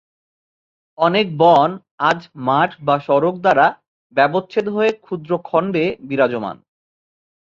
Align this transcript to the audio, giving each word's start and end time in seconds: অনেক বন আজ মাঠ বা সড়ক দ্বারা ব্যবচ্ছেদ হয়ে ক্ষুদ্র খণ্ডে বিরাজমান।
অনেক 0.97 1.27
বন 1.37 1.69
আজ 2.01 2.19
মাঠ 2.47 2.69
বা 2.81 2.95
সড়ক 2.99 3.35
দ্বারা 3.37 3.65
ব্যবচ্ছেদ 4.15 4.65
হয়ে 4.69 4.91
ক্ষুদ্র 5.01 5.31
খণ্ডে 5.43 5.85
বিরাজমান। 6.01 6.57